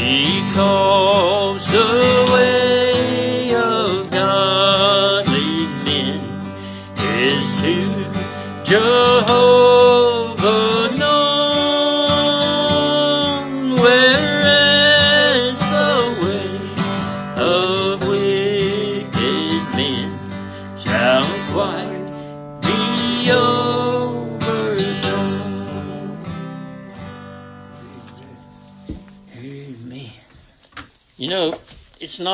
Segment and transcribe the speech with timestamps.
[0.00, 0.99] Because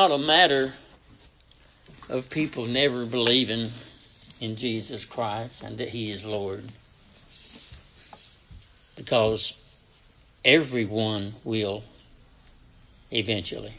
[0.07, 0.73] not a matter
[2.07, 3.71] of people never believing
[4.39, 6.71] in Jesus Christ and that He is Lord.
[8.95, 9.53] Because
[10.45, 11.83] everyone will
[13.11, 13.73] eventually.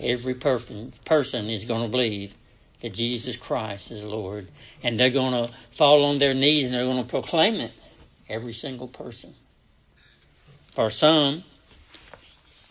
[0.00, 2.34] Every person person is going to believe
[2.82, 4.48] that Jesus Christ is Lord,
[4.82, 7.72] and they're going to fall on their knees and they're going to proclaim it.
[8.28, 9.32] Every single person.
[10.74, 11.44] For some,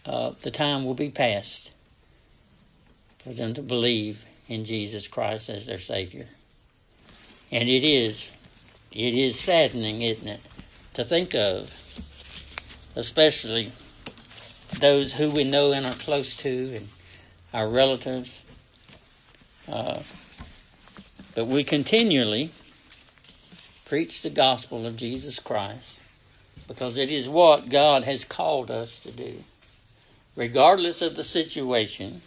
[0.05, 1.71] uh, the time will be past
[3.25, 6.27] for them to believe in Jesus Christ as their Savior.
[7.51, 8.29] And it is,
[8.91, 10.41] it is saddening, isn't it,
[10.93, 11.71] to think of,
[12.95, 13.73] especially
[14.79, 16.89] those who we know and are close to and
[17.51, 18.31] our relatives.
[19.67, 20.03] Uh,
[21.33, 22.53] but we continually
[23.85, 25.99] preach the gospel of Jesus Christ
[26.67, 29.43] because it is what God has called us to do.
[30.35, 32.21] Regardless of the situation,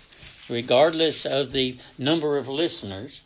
[0.49, 3.21] regardless of the number of listeners,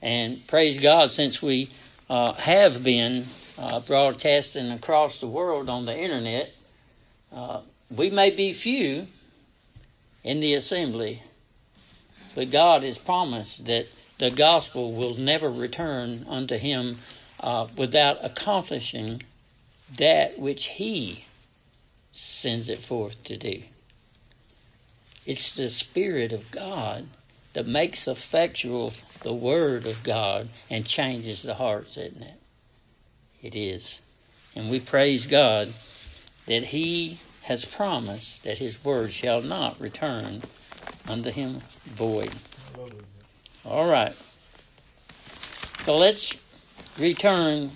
[0.00, 1.70] and praise God, since we
[2.10, 3.26] uh, have been
[3.58, 6.50] uh, broadcasting across the world on the internet,
[7.32, 7.60] uh,
[7.90, 9.06] we may be few
[10.24, 11.22] in the assembly,
[12.34, 13.86] but God has promised that
[14.18, 16.98] the gospel will never return unto Him
[17.40, 19.22] uh, without accomplishing
[19.96, 21.24] that which He
[22.12, 23.62] sends it forth to do.
[25.24, 27.06] It's the Spirit of God
[27.52, 28.92] that makes effectual
[29.22, 32.40] the Word of God and changes the hearts, isn't it?
[33.40, 34.00] It is.
[34.54, 35.72] And we praise God
[36.46, 40.42] that He has promised that His Word shall not return
[41.06, 42.34] unto Him void.
[43.64, 44.14] All right.
[45.84, 46.36] So let's
[46.98, 47.70] return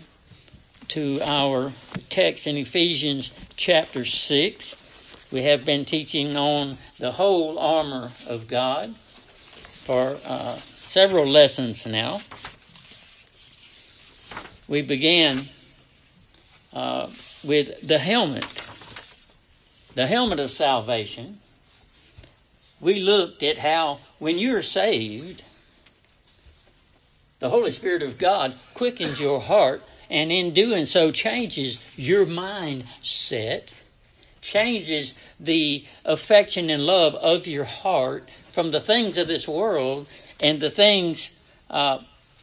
[0.89, 1.73] to our
[2.09, 4.75] text in Ephesians chapter 6.
[5.31, 8.95] We have been teaching on the whole armor of God
[9.85, 12.21] for uh, several lessons now.
[14.69, 15.49] We began
[16.73, 17.11] uh,
[17.43, 18.47] with the helmet,
[19.95, 21.41] the helmet of salvation.
[22.81, 25.43] We looked at how when you're saved,
[27.39, 33.65] the Holy Spirit of God quickens your heart and in doing so changes your mindset,
[34.41, 40.07] changes the affection and love of your heart from the things of this world
[40.41, 41.31] and the things,
[41.71, 41.99] uh,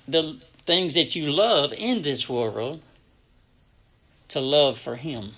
[0.08, 2.82] the things that you love in this world
[4.30, 5.34] to love for Him.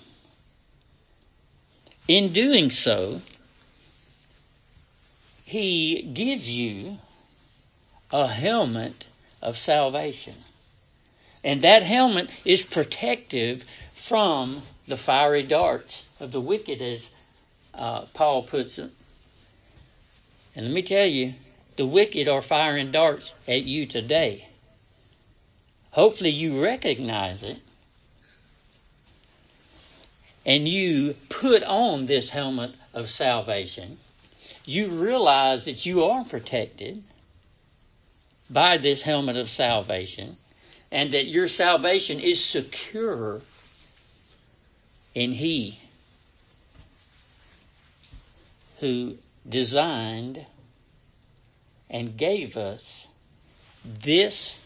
[2.08, 3.20] In doing so,
[5.44, 6.98] He gives you
[8.10, 9.06] a helmet
[9.42, 10.34] of salvation.
[11.46, 13.64] And that helmet is protective
[13.94, 17.08] from the fiery darts of the wicked, as
[17.72, 18.90] uh, Paul puts it.
[20.56, 21.34] And let me tell you,
[21.76, 24.48] the wicked are firing darts at you today.
[25.92, 27.58] Hopefully, you recognize it
[30.44, 33.98] and you put on this helmet of salvation.
[34.64, 37.04] You realize that you are protected
[38.50, 40.38] by this helmet of salvation
[40.96, 43.42] and that your salvation is secure
[45.14, 45.78] in He
[48.80, 50.46] who designed
[51.90, 53.06] and gave us
[53.84, 54.58] this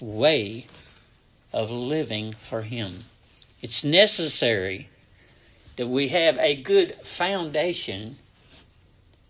[0.00, 0.66] way
[1.52, 3.04] of living for Him.
[3.60, 4.88] It's necessary
[5.76, 8.16] that we have a good foundation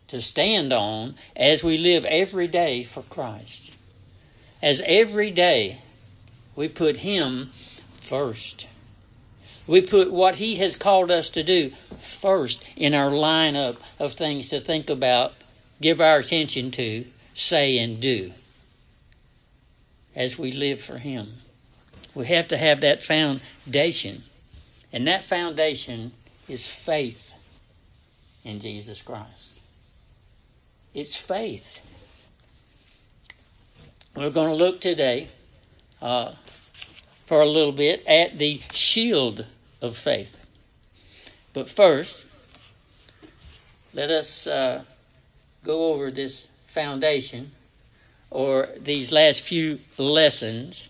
[0.07, 3.73] to stand on as we live every day for Christ.
[4.63, 5.81] As every day
[6.57, 7.51] we put Him
[8.01, 8.67] first.
[9.67, 11.73] We put what He has called us to do
[12.21, 15.33] first in our lineup of things to think about,
[15.81, 18.33] give our attention to, say, and do
[20.15, 21.35] as we live for Him.
[22.15, 24.23] We have to have that foundation.
[24.93, 26.13] And that foundation
[26.47, 27.33] is faith
[28.45, 29.51] in Jesus Christ.
[30.93, 31.79] It's faith.
[34.15, 35.29] We're going to look today
[36.01, 36.35] uh,
[37.27, 39.47] for a little bit at the shield
[39.81, 40.37] of faith.
[41.53, 42.25] But first,
[43.93, 44.85] let us uh,
[45.63, 47.53] go over this foundation
[48.31, 50.89] or these last few lessons.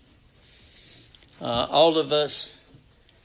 [1.39, 2.49] Uh, all of us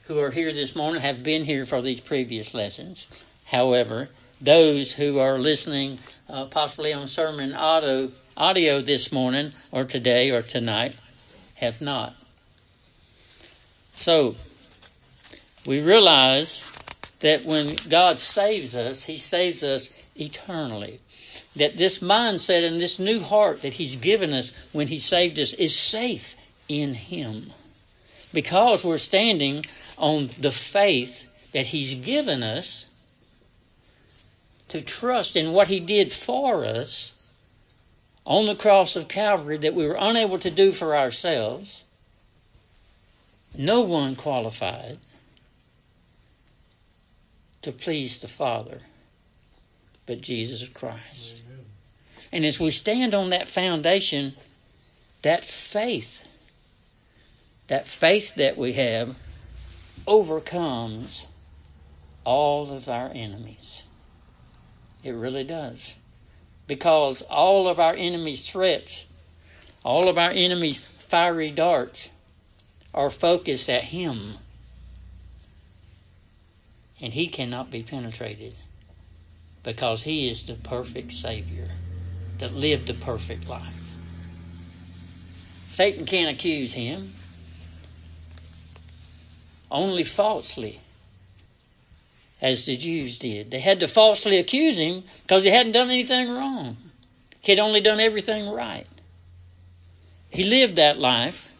[0.03, 3.07] who are here this morning have been here for these previous lessons.
[3.45, 4.09] However,
[4.39, 5.99] those who are listening
[6.29, 10.95] uh, possibly on SermonAudio, audio this morning or today or tonight
[11.55, 12.15] have not.
[14.01, 14.35] So,
[15.63, 16.59] we realize
[17.19, 20.99] that when God saves us, He saves us eternally.
[21.55, 25.53] That this mindset and this new heart that He's given us when He saved us
[25.53, 26.33] is safe
[26.67, 27.53] in Him.
[28.33, 29.65] Because we're standing
[29.99, 32.87] on the faith that He's given us
[34.69, 37.11] to trust in what He did for us
[38.25, 41.83] on the cross of Calvary that we were unable to do for ourselves.
[43.55, 44.97] No one qualified
[47.61, 48.79] to please the Father
[50.05, 51.35] but Jesus Christ.
[51.45, 51.65] Amen.
[52.31, 54.33] And as we stand on that foundation,
[55.21, 56.21] that faith,
[57.67, 59.15] that faith that we have
[60.07, 61.25] overcomes
[62.23, 63.83] all of our enemies.
[65.03, 65.95] It really does.
[66.67, 69.05] Because all of our enemies' threats,
[69.83, 72.09] all of our enemies' fiery darts
[72.93, 74.37] are focused at Him
[77.01, 78.55] and he cannot be penetrated
[79.63, 81.67] because he is the perfect Savior
[82.37, 83.97] that lived a perfect life.
[85.71, 87.15] Satan can't accuse him,
[89.71, 90.79] only falsely,
[92.41, 93.51] as the Jews did.
[93.51, 96.77] They had to falsely accuse him because he hadn't done anything wrong,
[97.41, 98.87] he had only done everything right.
[100.29, 101.50] He lived that life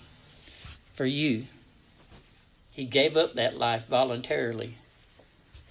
[1.02, 1.48] for you.
[2.70, 4.78] He gave up that life voluntarily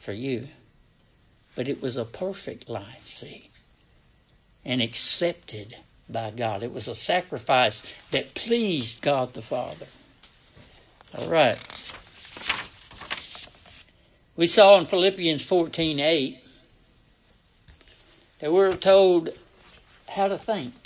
[0.04, 0.48] for you.
[1.54, 3.48] But it was a perfect life, see,
[4.64, 5.76] and accepted
[6.08, 6.64] by God.
[6.64, 7.80] It was a sacrifice
[8.10, 9.86] that pleased God the Father.
[11.14, 11.58] All right.
[14.34, 16.38] We saw in Philippians 14:8
[18.40, 19.28] that we're told
[20.08, 20.79] how to think.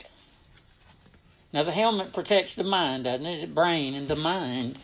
[1.55, 3.43] Now the helmet protects the mind, doesn't it?
[3.43, 4.77] The brain and the mind.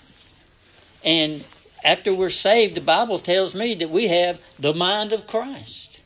[1.03, 1.45] And
[1.83, 5.99] after we're saved, the Bible tells me that we have the mind of Christ.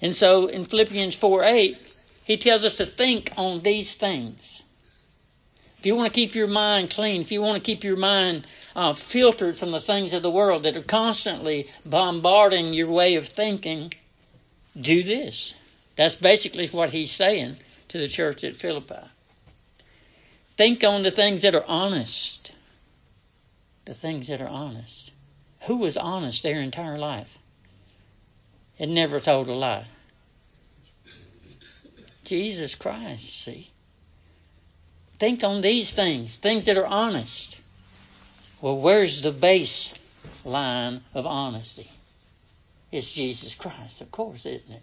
[0.00, 1.78] And so in Philippians 4 8,
[2.24, 4.62] he tells us to think on these things.
[5.78, 8.46] If you want to keep your mind clean, if you want to keep your mind
[8.74, 13.28] uh, filtered from the things of the world that are constantly bombarding your way of
[13.28, 13.92] thinking,
[14.80, 15.52] do this.
[15.96, 17.58] That's basically what he's saying
[17.92, 19.06] to the church at Philippi.
[20.56, 22.52] Think on the things that are honest
[23.84, 25.10] the things that are honest.
[25.66, 27.28] Who was honest their entire life?
[28.78, 29.86] It never told a lie.
[32.24, 33.70] Jesus Christ, see.
[35.18, 37.56] Think on these things, things that are honest.
[38.60, 39.94] Well, where's the base
[40.44, 41.90] line of honesty?
[42.90, 44.82] It's Jesus Christ, of course, isn't it?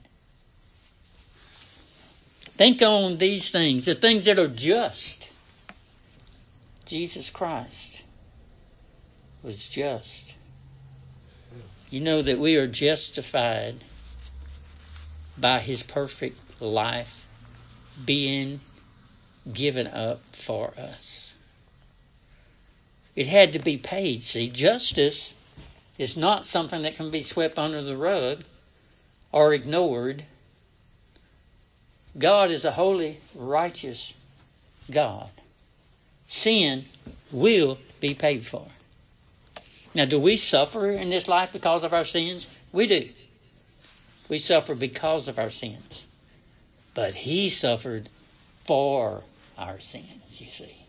[2.60, 5.30] Think on these things, the things that are just.
[6.86, 8.02] Jesus Christ
[9.42, 10.34] was just.
[11.90, 13.86] You know that we are justified
[15.38, 17.24] by his perfect life
[18.04, 18.60] being
[19.54, 21.34] given up for us.
[23.16, 24.26] It had to be paid.
[24.26, 25.34] See, justice
[25.98, 28.44] is not something that can be swept under the rug
[29.32, 30.26] or ignored.
[32.18, 34.14] God is a holy, righteous
[34.90, 35.30] God.
[36.28, 36.86] Sin
[37.32, 38.66] will be paid for.
[39.94, 42.48] Now, do we suffer in this life because of our sins?
[42.72, 43.10] We do.
[44.28, 46.04] We suffer because of our sins.
[46.94, 48.10] But He suffered
[48.66, 49.24] for
[49.58, 50.86] our sins, you see.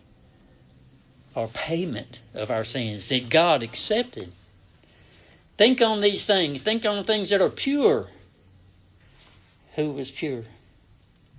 [1.33, 4.33] For payment of our sins that God accepted.
[5.57, 6.61] Think on these things.
[6.61, 8.09] Think on things that are pure.
[9.77, 10.45] Who was pure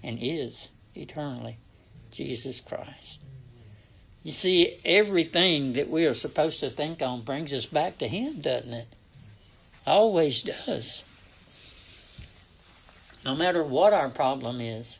[0.03, 1.57] and is eternally?
[2.11, 3.21] Jesus Christ.
[4.23, 8.41] You see, everything that we are supposed to think on brings us back to Him,
[8.41, 8.87] doesn't it?
[9.85, 11.03] Always does.
[13.25, 14.97] No matter what our problem is,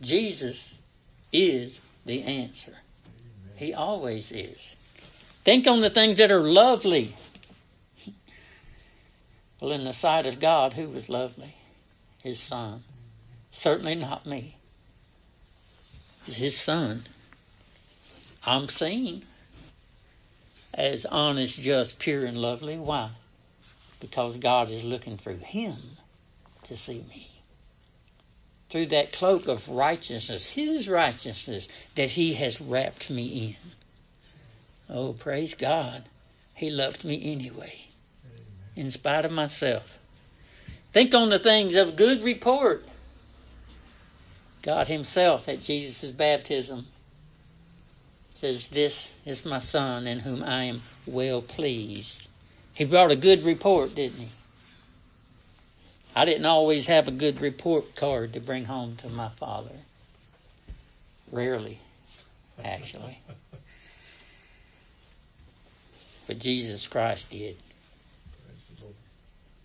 [0.00, 0.74] Jesus
[1.32, 2.72] is the answer.
[3.56, 4.74] He always is.
[5.44, 7.14] Think on the things that are lovely.
[9.60, 11.54] Well, in the sight of God, who was lovely?
[12.18, 12.82] His Son.
[13.52, 14.56] Certainly not me.
[16.24, 17.04] His Son.
[18.44, 19.24] I'm seen
[20.74, 22.78] as honest, just, pure, and lovely.
[22.78, 23.10] Why?
[24.00, 25.76] Because God is looking through him
[26.64, 27.28] to see me.
[28.70, 33.70] Through that cloak of righteousness, His righteousness, that He has wrapped me in.
[34.88, 36.04] Oh, praise God.
[36.54, 37.74] He loved me anyway,
[38.74, 39.98] in spite of myself.
[40.94, 42.86] Think on the things of good report.
[44.62, 46.86] God Himself at Jesus' baptism
[48.40, 52.28] says, This is my Son in whom I am well pleased.
[52.74, 54.28] He brought a good report, didn't he?
[56.14, 59.74] I didn't always have a good report card to bring home to my father.
[61.30, 61.80] Rarely,
[62.62, 63.18] actually.
[66.26, 67.56] but Jesus Christ did.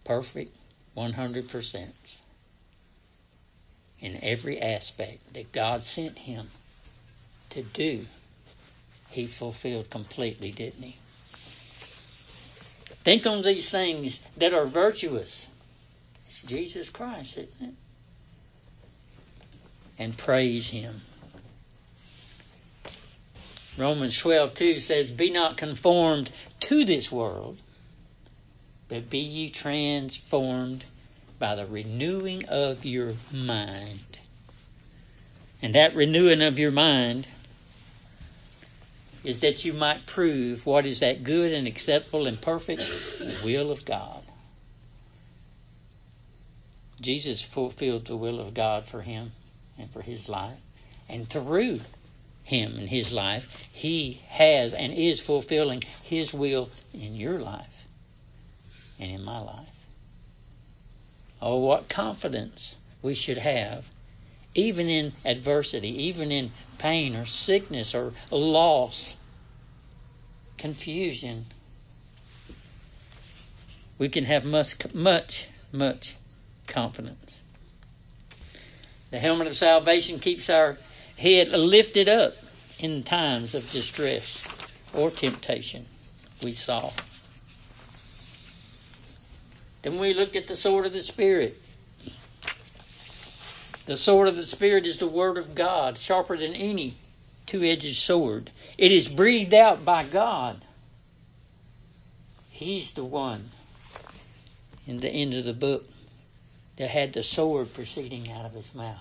[0.05, 0.55] Perfect,
[0.95, 1.87] 100%.
[3.99, 6.49] In every aspect that God sent him
[7.49, 8.05] to do,
[9.09, 10.97] he fulfilled completely, didn't he?
[13.03, 15.45] Think on these things that are virtuous.
[16.29, 17.73] It's Jesus Christ, isn't it?
[19.97, 21.01] And praise Him.
[23.77, 26.29] Romans 12, 2 says, Be not conformed
[26.61, 27.57] to this world,
[28.89, 30.83] but be ye transformed
[31.39, 34.17] by the renewing of your mind.
[35.61, 37.27] And that renewing of your mind
[39.23, 42.83] is that you might prove what is that good and acceptable and perfect
[43.43, 44.23] will of God.
[47.01, 49.31] Jesus fulfilled the will of God for him
[49.77, 50.57] and for his life.
[51.09, 51.81] And through
[52.43, 57.65] him and his life, he has and is fulfilling his will in your life
[58.99, 59.76] and in my life.
[61.41, 63.85] Oh, what confidence we should have,
[64.55, 69.15] even in adversity, even in pain or sickness or loss,
[70.57, 71.45] confusion.
[73.97, 76.15] We can have much, much, much
[76.67, 77.39] confidence.
[79.11, 80.77] The helmet of salvation keeps our
[81.17, 82.33] head lifted up
[82.79, 84.43] in times of distress
[84.93, 85.85] or temptation,
[86.43, 86.91] we saw.
[89.81, 91.61] Then we look at the sword of the Spirit.
[93.85, 96.95] The sword of the Spirit is the Word of God, sharper than any
[97.45, 98.51] two edged sword.
[98.77, 100.61] It is breathed out by God.
[102.49, 103.51] He's the one
[104.85, 105.85] in the end of the book
[106.77, 108.97] that had the sword proceeding out of his mouth.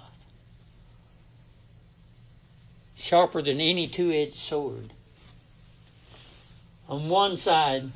[2.95, 4.93] Sharper than any two edged sword.
[6.89, 7.91] On one side,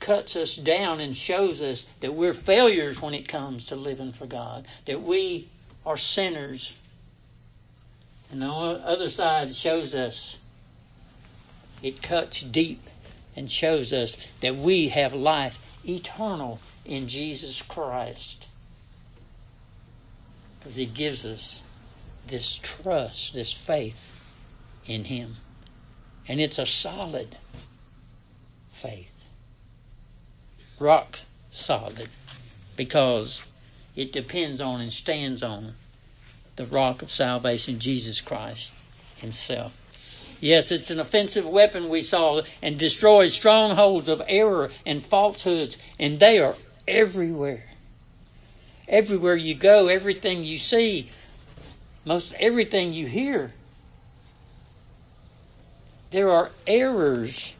[0.00, 4.26] cuts us down and shows us that we're failures when it comes to living for
[4.26, 5.48] God, that we
[5.84, 6.72] are sinners.
[8.30, 10.38] And the other side shows us,
[11.82, 12.82] it cuts deep
[13.36, 18.46] and shows us that we have life eternal in Jesus Christ.
[20.58, 21.60] Because He gives us
[22.26, 24.12] this trust, this faith
[24.86, 25.36] in Him.
[26.28, 27.36] And it's a solid
[28.72, 29.19] faith
[30.80, 31.20] rock
[31.52, 32.08] solid
[32.76, 33.40] because
[33.94, 35.74] it depends on and stands on
[36.56, 38.72] the rock of salvation, Jesus Christ
[39.16, 39.72] Himself.
[40.40, 46.18] Yes, it's an offensive weapon we saw and destroys strongholds of error and falsehoods, and
[46.18, 46.56] they are
[46.88, 47.64] everywhere.
[48.88, 51.10] Everywhere you go, everything you see,
[52.06, 53.52] most everything you hear,
[56.10, 57.52] there are errors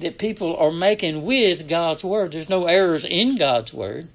[0.00, 2.32] that people are making with God's Word.
[2.32, 4.08] There's no errors in God's Word.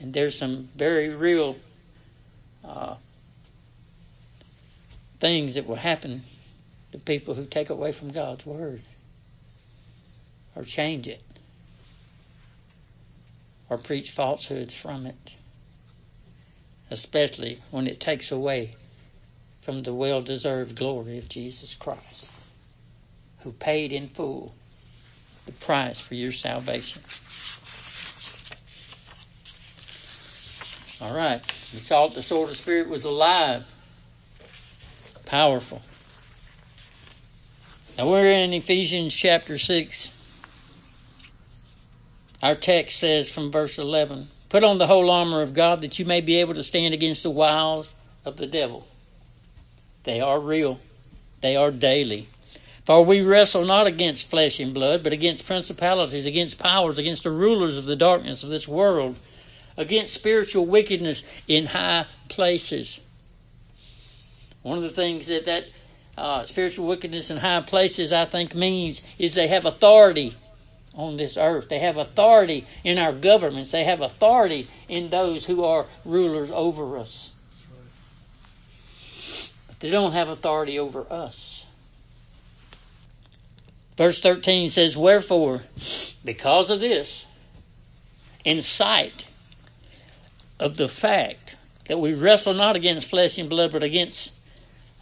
[0.00, 1.56] And there's some very real
[2.64, 2.96] uh,
[5.20, 6.24] things that will happen
[6.92, 8.82] to people who take away from God's Word
[10.56, 11.22] or change it
[13.70, 15.32] or preach falsehoods from it,
[16.90, 18.74] especially when it takes away
[19.66, 22.30] from the well deserved glory of Jesus Christ,
[23.40, 24.54] who paid in full
[25.44, 27.02] the price for your salvation.
[31.00, 31.42] All right.
[31.74, 33.64] We saw the sword of Spirit was alive,
[35.24, 35.82] powerful.
[37.98, 40.12] Now we're in Ephesians chapter 6.
[42.40, 46.04] Our text says from verse 11 Put on the whole armor of God that you
[46.04, 47.92] may be able to stand against the wiles
[48.24, 48.86] of the devil.
[50.06, 50.78] They are real.
[51.42, 52.28] They are daily.
[52.84, 57.32] For we wrestle not against flesh and blood, but against principalities, against powers, against the
[57.32, 59.16] rulers of the darkness of this world,
[59.76, 63.00] against spiritual wickedness in high places.
[64.62, 65.64] One of the things that that
[66.16, 70.36] uh, spiritual wickedness in high places, I think, means is they have authority
[70.94, 71.68] on this earth.
[71.68, 73.72] They have authority in our governments.
[73.72, 77.30] They have authority in those who are rulers over us.
[79.80, 81.64] They don't have authority over us.
[83.96, 85.62] Verse 13 says, Wherefore,
[86.24, 87.24] because of this,
[88.44, 89.24] in sight
[90.60, 91.56] of the fact
[91.88, 94.32] that we wrestle not against flesh and blood, but against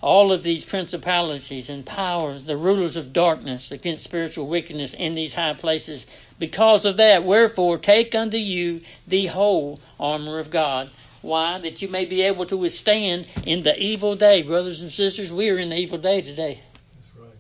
[0.01, 5.35] all of these principalities and powers, the rulers of darkness, against spiritual wickedness in these
[5.35, 6.07] high places.
[6.39, 10.91] Because of that, wherefore take unto you the whole armor of God.
[11.25, 11.59] Why?
[11.59, 14.43] That you may be able to withstand in the evil day.
[14.43, 16.61] Brothers and sisters, we are in the evil day today.
[16.93, 17.39] That's right.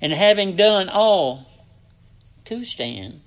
[0.00, 1.46] And having done all
[2.46, 3.20] to stand.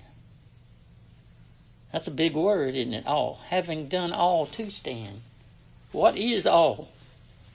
[1.92, 3.06] That's a big word, isn't it?
[3.06, 3.38] All.
[3.46, 5.22] Having done all to stand.
[5.92, 6.88] What is all?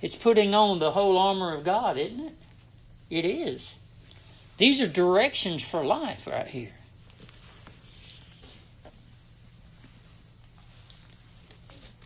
[0.01, 2.33] It's putting on the whole armor of God, isn't it?
[3.09, 3.69] It is.
[4.57, 6.71] These are directions for life right here.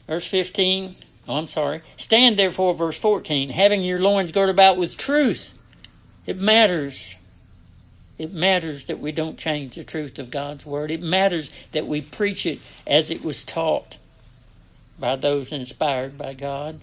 [0.07, 0.95] Verse 15,
[1.27, 1.81] oh, I'm sorry.
[1.97, 5.51] Stand therefore, verse 14, having your loins girded about with truth.
[6.25, 7.15] It matters.
[8.17, 10.91] It matters that we don't change the truth of God's Word.
[10.91, 13.97] It matters that we preach it as it was taught
[14.97, 16.81] by those inspired by God.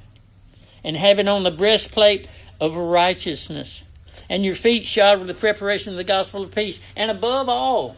[0.84, 2.28] And having on the breastplate
[2.60, 3.82] of righteousness,
[4.28, 6.78] and your feet shod with the preparation of the gospel of peace.
[6.94, 7.96] And above all,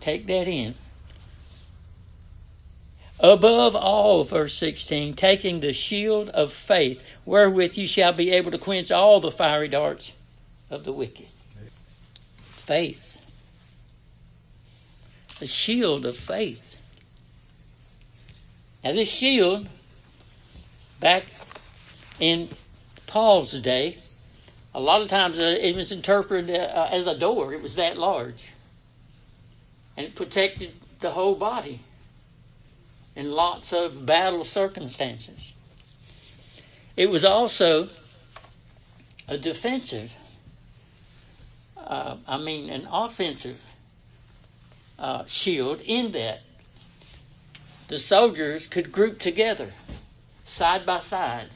[0.00, 0.74] take that in.
[3.22, 8.58] Above all, verse 16, taking the shield of faith, wherewith you shall be able to
[8.58, 10.10] quench all the fiery darts
[10.70, 11.28] of the wicked.
[12.66, 13.18] Faith.
[15.38, 16.76] The shield of faith.
[18.82, 19.68] Now, this shield,
[20.98, 21.24] back
[22.18, 22.48] in
[23.06, 23.98] Paul's day,
[24.74, 27.52] a lot of times uh, it was interpreted uh, as a door.
[27.52, 28.42] It was that large.
[29.96, 31.82] And it protected the whole body
[33.14, 35.52] in lots of battle circumstances.
[36.96, 37.88] It was also
[39.28, 40.10] a defensive,
[41.76, 43.58] uh, I mean, an offensive
[44.98, 46.40] uh, shield in that
[47.88, 49.72] the soldiers could group together
[50.46, 51.48] side by side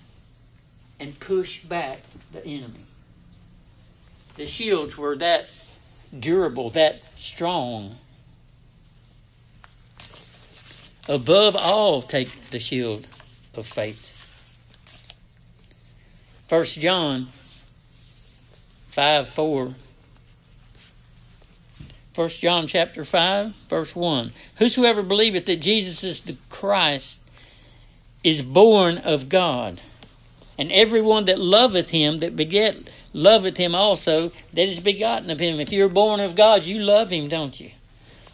[0.99, 2.01] and push back
[2.33, 2.85] the enemy.
[4.37, 5.47] The shields were that
[6.19, 7.97] durable, that strong.
[11.09, 13.07] Above all, take the shield
[13.55, 14.13] of faith.
[16.49, 17.29] First John
[18.91, 19.75] 5 4
[22.17, 24.33] 1 John chapter 5, verse 1.
[24.57, 27.17] Whosoever believeth that Jesus is the Christ
[28.25, 29.83] is born of God.
[30.57, 32.75] And everyone that loveth him, that beget,
[33.13, 35.61] loveth him also, that is begotten of him.
[35.61, 37.71] If you're born of God, you love him, don't you?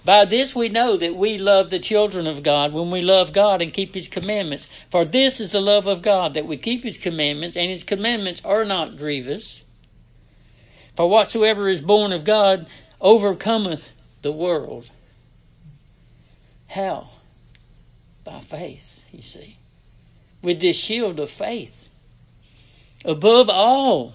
[0.05, 3.63] By this we know that we love the children of God when we love God
[3.63, 4.67] and keep his commandments.
[4.91, 8.43] For this is the love of God, that we keep his commandments, and his commandments
[8.45, 9.61] are not grievous.
[10.97, 12.67] For whatsoever is born of God
[13.01, 14.91] overcometh the world.
[16.67, 17.11] How?
[18.25, 19.57] By faith, you see.
[20.43, 21.89] With this shield of faith.
[23.05, 24.15] Above all,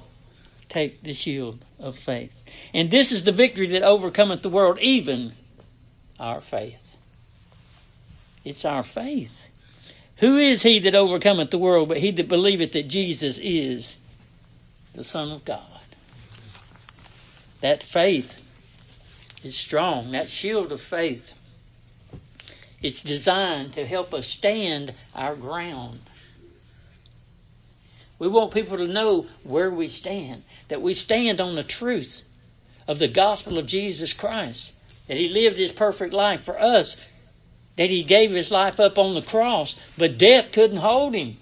[0.67, 2.33] take the shield of faith.
[2.73, 5.33] And this is the victory that overcometh the world, even
[6.19, 6.81] our faith.
[8.43, 9.33] It's our faith.
[10.17, 13.95] Who is he that overcometh the world but he that believeth that Jesus is
[14.93, 15.61] the Son of God?
[17.61, 18.33] That faith
[19.43, 20.11] is strong.
[20.11, 21.33] That shield of faith.
[22.81, 26.01] It's designed to help us stand our ground.
[28.19, 32.21] We want people to know where we stand, that we stand on the truth
[32.87, 34.73] of the gospel of Jesus Christ,
[35.07, 36.95] that He lived His perfect life for us,
[37.75, 41.37] that He gave His life up on the cross, but death couldn't hold Him.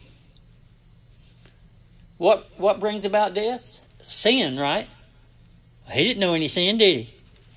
[2.18, 3.80] What, what brings about death?
[4.08, 4.88] Sin, right?
[5.92, 7.14] He didn't know any sin, did he?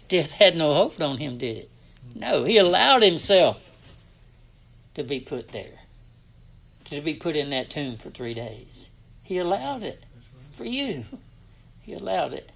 [0.08, 1.70] Death had no hold on him, did it?
[2.14, 3.58] No, he allowed himself
[4.94, 5.78] to be put there,
[6.86, 8.88] to be put in that tomb for three days.
[9.22, 10.02] He allowed it
[10.56, 11.04] for you.
[11.82, 12.50] He allowed it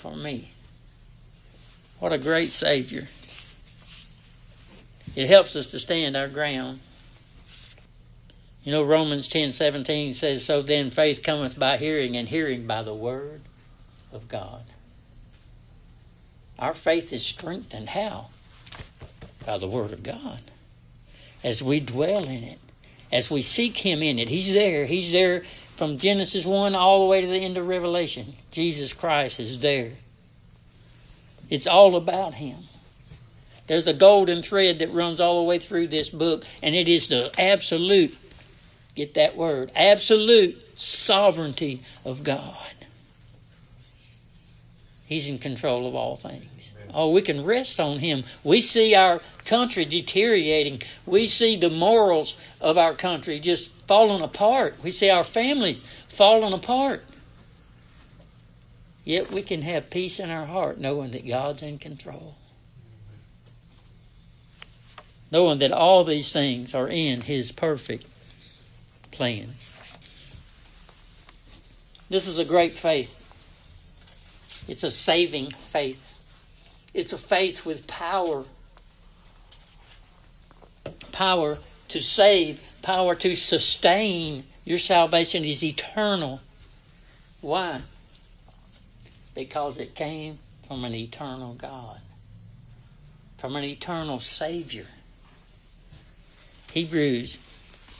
[0.00, 0.53] for me.
[2.04, 3.08] What a great Savior.
[5.16, 6.80] It helps us to stand our ground.
[8.62, 12.82] You know, Romans ten seventeen says, So then faith cometh by hearing, and hearing by
[12.82, 13.40] the word
[14.12, 14.64] of God.
[16.58, 18.26] Our faith is strengthened how?
[19.46, 20.40] By the Word of God.
[21.42, 22.58] As we dwell in it,
[23.10, 24.28] as we seek Him in it.
[24.28, 24.84] He's there.
[24.84, 25.44] He's there
[25.78, 28.34] from Genesis 1 all the way to the end of Revelation.
[28.50, 29.92] Jesus Christ is there.
[31.54, 32.64] It's all about Him.
[33.68, 37.06] There's a golden thread that runs all the way through this book, and it is
[37.06, 38.12] the absolute,
[38.96, 42.74] get that word, absolute sovereignty of God.
[45.06, 46.44] He's in control of all things.
[46.92, 48.24] Oh, we can rest on Him.
[48.42, 50.82] We see our country deteriorating.
[51.06, 54.74] We see the morals of our country just falling apart.
[54.82, 55.84] We see our families
[56.16, 57.04] falling apart.
[59.04, 62.34] Yet we can have peace in our heart knowing that God's in control.
[65.30, 68.06] Knowing that all these things are in His perfect
[69.10, 69.54] plan.
[72.08, 73.22] This is a great faith.
[74.66, 76.00] It's a saving faith.
[76.94, 78.44] It's a faith with power.
[81.12, 84.44] Power to save, power to sustain.
[84.64, 86.40] Your salvation is eternal.
[87.40, 87.82] Why?
[89.34, 92.00] Because it came from an eternal God,
[93.38, 94.86] from an eternal Savior.
[96.72, 97.38] Hebrews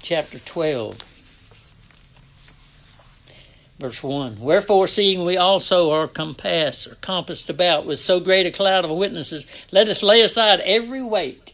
[0.02, 0.98] chapter 12
[3.78, 8.52] Verse 1 Wherefore, seeing we also are compassed or compassed about with so great a
[8.52, 11.52] cloud of witnesses, let us lay aside every weight.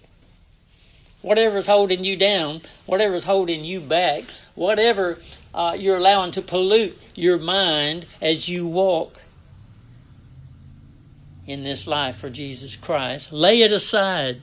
[1.22, 5.18] Whatever is holding you down, whatever is holding you back, whatever
[5.54, 9.18] uh, you're allowing to pollute your mind as you walk
[11.50, 14.42] in this life for Jesus Christ, lay it aside.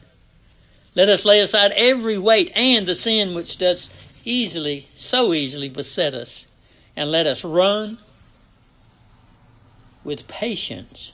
[0.96, 3.90] Let us lay aside every weight and the sin which does
[4.26, 6.46] easily, so easily beset us
[6.96, 8.00] and let us run
[10.04, 11.12] with patience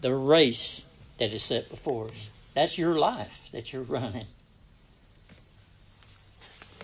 [0.00, 0.82] the race
[1.18, 2.28] that is set before us.
[2.54, 4.26] That's your life that you're running.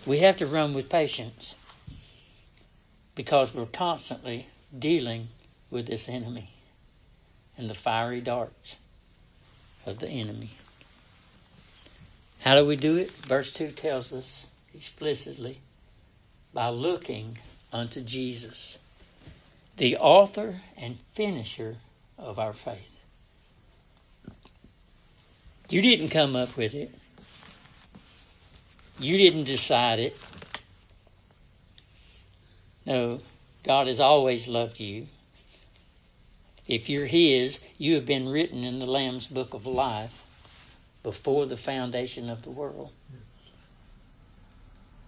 [0.06, 1.54] We have to run with patience
[3.14, 4.46] because we're constantly
[4.78, 5.28] dealing
[5.70, 6.51] with this enemy
[7.56, 8.76] and the fiery darts
[9.86, 10.50] of the enemy.
[12.40, 13.10] How do we do it?
[13.28, 15.60] Verse 2 tells us explicitly
[16.52, 17.38] by looking
[17.72, 18.78] unto Jesus,
[19.76, 21.76] the author and finisher
[22.18, 22.96] of our faith.
[25.68, 26.94] You didn't come up with it.
[28.98, 30.16] You didn't decide it.
[32.84, 33.20] No,
[33.64, 35.06] God has always loved you.
[36.72, 40.22] If you're His, you have been written in the Lamb's book of life
[41.02, 42.92] before the foundation of the world.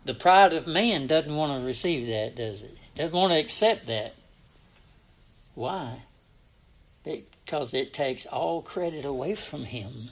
[0.05, 2.77] The pride of man doesn't want to receive that, does it?
[2.97, 4.13] Doesn't want to accept that.
[5.55, 6.03] Why?
[7.03, 10.11] Because it takes all credit away from him,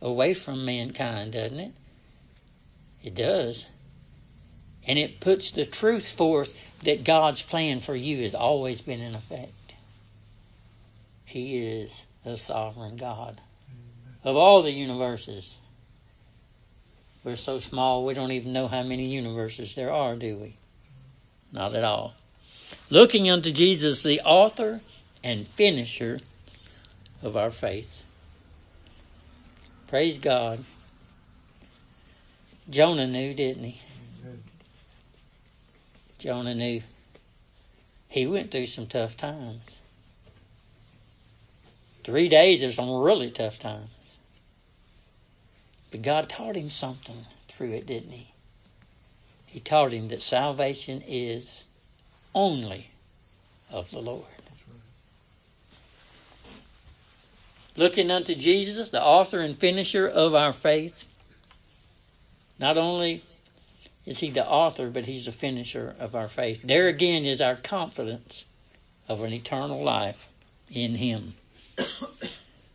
[0.00, 1.72] away from mankind, doesn't it?
[3.04, 3.66] It does.
[4.86, 6.54] And it puts the truth forth
[6.84, 9.65] that God's plan for you has always been in effect.
[11.36, 11.92] He is
[12.24, 13.38] the sovereign God
[14.24, 15.58] of all the universes.
[17.22, 20.56] We're so small we don't even know how many universes there are, do we?
[21.52, 22.14] Not at all.
[22.88, 24.80] Looking unto Jesus, the author
[25.22, 26.20] and finisher
[27.20, 28.00] of our faith.
[29.88, 30.64] Praise God.
[32.70, 33.82] Jonah knew, didn't he?
[36.18, 36.80] Jonah knew.
[38.08, 39.80] He went through some tough times.
[42.06, 43.90] Three days is some really tough times.
[45.90, 48.30] But God taught him something through it, didn't he?
[49.46, 51.64] He taught him that salvation is
[52.32, 52.90] only
[53.70, 54.24] of the Lord.
[57.74, 61.02] Looking unto Jesus, the author and finisher of our faith.
[62.60, 63.24] Not only
[64.04, 66.60] is he the author, but he's the finisher of our faith.
[66.62, 68.44] There again is our confidence
[69.08, 70.28] of an eternal life
[70.70, 71.34] in him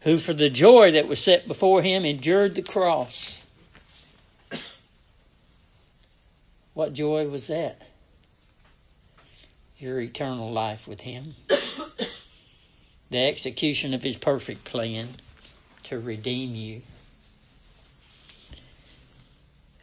[0.02, 3.40] who for the joy that was set before him endured the cross.
[6.74, 7.82] What joy was that?
[9.78, 11.36] Your eternal life with him.
[13.10, 15.10] the execution of his perfect plan
[15.84, 16.82] to redeem you.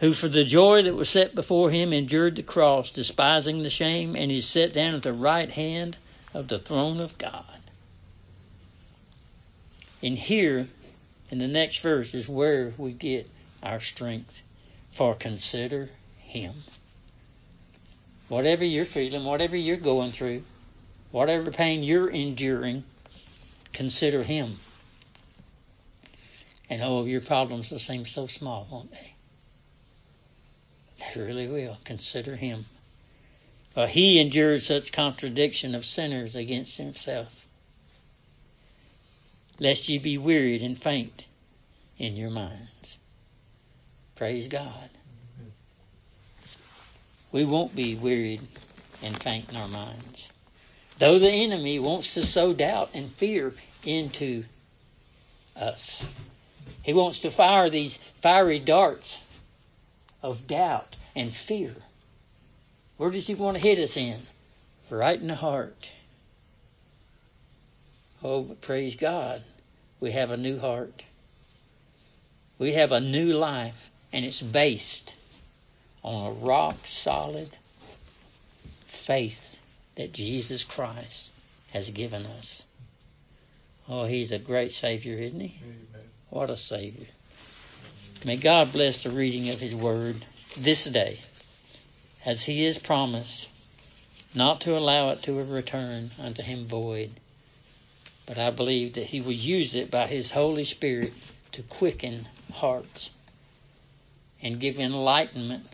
[0.01, 4.15] Who for the joy that was set before him endured the cross, despising the shame,
[4.15, 5.97] and is set down at the right hand
[6.33, 7.58] of the throne of God.
[10.03, 10.69] And here,
[11.31, 13.29] in the next verse, is where we get
[13.63, 14.43] our strength.
[14.93, 16.65] For consider Him.
[18.29, 20.45] Whatever you're feeling, whatever you're going through,
[21.11, 22.85] whatever pain you're enduring,
[23.73, 24.61] consider Him.
[26.71, 29.15] And of your problems will seem so small, won't they?
[30.99, 31.79] They really will.
[31.85, 32.67] Consider Him.
[33.79, 37.47] For he endured such contradiction of sinners against himself,
[39.59, 41.27] lest ye be wearied and faint
[41.99, 42.97] in your minds.
[44.15, 44.91] Praise God.
[47.31, 48.47] We won't be wearied
[49.03, 50.29] and faint in our minds.
[50.99, 54.45] Though the enemy wants to sow doubt and fear into
[55.55, 56.03] us,
[56.83, 59.21] he wants to fire these fiery darts
[60.23, 61.75] of doubt and fear.
[62.97, 64.21] Where does he want to hit us in?
[64.91, 65.89] Right in the heart.
[68.23, 69.43] Oh, but praise God,
[70.01, 71.05] we have a new heart.
[72.59, 75.15] We have a new life, and it's based
[76.03, 77.57] on a rock solid
[78.87, 79.57] faith
[79.97, 81.31] that Jesus Christ
[81.73, 82.63] has given us.
[83.89, 85.61] Oh, He's a great Savior, isn't He?
[85.63, 86.09] Amen.
[86.31, 87.07] What a Savior.
[88.25, 90.27] May God bless the reading of His Word
[90.57, 91.21] this day,
[92.25, 93.49] as He has promised,
[94.35, 97.13] not to allow it to return unto Him void,
[98.29, 101.15] but I believe that He will use it by His Holy Spirit
[101.53, 103.09] to quicken hearts
[104.43, 105.65] and give enlightenment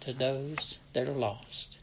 [0.00, 1.78] to those that are lost.